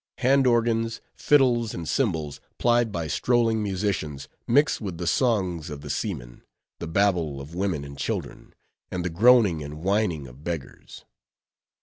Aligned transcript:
Hand 0.17 0.47
organs, 0.47 0.99
fiddles, 1.13 1.75
and 1.75 1.87
cymbals, 1.87 2.41
plied 2.57 2.91
by 2.91 3.05
strolling 3.05 3.61
musicians, 3.61 4.27
mix 4.47 4.81
with 4.81 4.97
the 4.97 5.05
songs 5.05 5.69
of 5.69 5.81
the 5.81 5.91
seamen, 5.91 6.41
the 6.79 6.87
babble 6.87 7.39
of 7.39 7.53
women 7.53 7.85
and 7.85 7.99
children, 7.99 8.55
and 8.89 9.05
the 9.05 9.11
groaning 9.11 9.61
and 9.61 9.83
whining 9.83 10.25
of 10.25 10.43
beggars. 10.43 11.05